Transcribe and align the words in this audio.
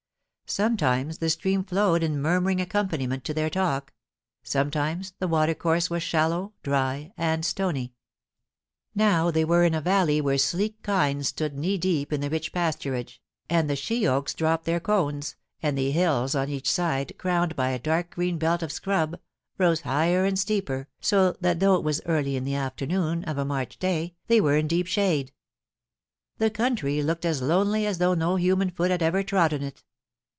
Sometimes 0.47 1.19
the 1.19 1.29
stream 1.29 1.63
flowed 1.63 2.03
in 2.03 2.21
murmur 2.21 2.49
ing 2.49 2.59
accompaniment 2.59 3.23
to 3.23 3.33
their 3.33 3.49
talk; 3.49 3.93
sometimes 4.43 5.13
the 5.17 5.27
water 5.29 5.53
course 5.55 5.89
was 5.89 6.03
shallow, 6.03 6.51
dry, 6.61 7.13
and 7.15 7.45
stony. 7.45 7.93
Now 8.93 9.31
they 9.31 9.45
were 9.45 9.63
in 9.63 9.73
a 9.73 9.79
valley 9.79 10.19
where 10.19 10.37
sleek 10.37 10.83
kine 10.83 11.23
stood 11.23 11.57
knee 11.57 11.77
deep 11.77 12.11
in 12.11 12.19
the 12.19 12.29
rich 12.29 12.51
pasturage, 12.51 13.19
and 13.49 13.69
178 13.69 13.69
POLICY 13.69 13.69
AND 13.69 13.69
PASSION. 13.69 13.69
the 13.69 13.75
she 13.77 14.05
oaks 14.05 14.33
dropped 14.33 14.65
their 14.65 14.81
cones, 14.81 15.35
and 15.63 15.77
the 15.77 15.91
hills 15.91 16.35
on 16.35 16.49
each 16.49 16.69
side, 16.69 17.17
crowned 17.17 17.55
by 17.55 17.69
a 17.69 17.79
dark 17.79 18.09
green 18.15 18.37
belt 18.37 18.61
of 18.61 18.73
scrub, 18.73 19.21
rose 19.57 19.79
higher 19.87 20.25
and 20.25 20.37
steeper, 20.37 20.89
so 20.99 21.31
that 21.39 21.61
though 21.61 21.75
it 21.75 21.83
was 21.85 22.01
early 22.05 22.35
in 22.35 22.43
the 22.43 22.55
afternoon 22.55 23.23
of 23.23 23.37
a 23.37 23.45
March 23.45 23.79
day, 23.79 24.15
they 24.27 24.41
were 24.41 24.57
in 24.57 24.67
deep 24.67 24.87
shade. 24.87 25.31
The 26.39 26.49
country 26.49 27.01
looked 27.01 27.23
as 27.23 27.41
lonely 27.41 27.85
as 27.85 27.99
though 27.99 28.13
no 28.15 28.35
human 28.35 28.69
foot 28.69 28.91
had 28.91 29.01
ever 29.01 29.23
trodden 29.23 29.63
it. 29.63 29.81